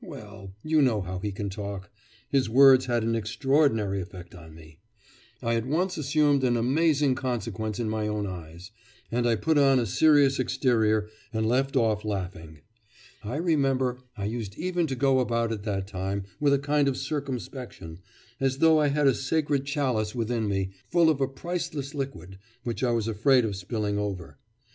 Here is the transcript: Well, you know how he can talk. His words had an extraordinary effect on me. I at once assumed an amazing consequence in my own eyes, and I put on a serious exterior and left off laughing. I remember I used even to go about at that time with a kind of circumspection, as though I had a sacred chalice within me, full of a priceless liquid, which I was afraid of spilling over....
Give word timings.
Well, 0.03 0.55
you 0.63 0.81
know 0.81 1.01
how 1.01 1.19
he 1.19 1.31
can 1.31 1.51
talk. 1.51 1.91
His 2.27 2.49
words 2.49 2.87
had 2.87 3.03
an 3.03 3.13
extraordinary 3.13 4.01
effect 4.01 4.33
on 4.33 4.55
me. 4.55 4.79
I 5.43 5.53
at 5.53 5.67
once 5.67 5.95
assumed 5.95 6.43
an 6.43 6.57
amazing 6.57 7.13
consequence 7.13 7.79
in 7.79 7.87
my 7.87 8.07
own 8.07 8.25
eyes, 8.25 8.71
and 9.11 9.27
I 9.27 9.35
put 9.35 9.59
on 9.59 9.77
a 9.77 9.85
serious 9.85 10.39
exterior 10.39 11.07
and 11.31 11.45
left 11.47 11.75
off 11.75 12.03
laughing. 12.03 12.61
I 13.23 13.35
remember 13.35 13.99
I 14.17 14.25
used 14.25 14.57
even 14.57 14.87
to 14.87 14.95
go 14.95 15.19
about 15.19 15.51
at 15.51 15.65
that 15.65 15.85
time 15.87 16.23
with 16.39 16.53
a 16.55 16.57
kind 16.57 16.87
of 16.87 16.97
circumspection, 16.97 17.99
as 18.39 18.57
though 18.57 18.79
I 18.79 18.87
had 18.87 19.05
a 19.05 19.13
sacred 19.13 19.65
chalice 19.67 20.15
within 20.15 20.47
me, 20.47 20.71
full 20.89 21.11
of 21.11 21.21
a 21.21 21.27
priceless 21.27 21.93
liquid, 21.93 22.39
which 22.63 22.83
I 22.83 22.89
was 22.89 23.07
afraid 23.07 23.45
of 23.45 23.55
spilling 23.55 23.99
over.... 23.99 24.39